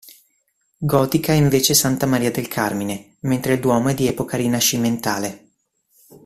Gotica 0.79 1.31
è 1.33 1.35
invece 1.35 1.75
Santa 1.75 2.07
Maria 2.07 2.31
del 2.31 2.47
Carmine, 2.47 3.17
mentre 3.19 3.53
il 3.53 3.59
Duomo 3.59 3.89
è 3.89 3.93
di 3.93 4.07
epoca 4.07 4.35
rinascimentale. 4.35 5.51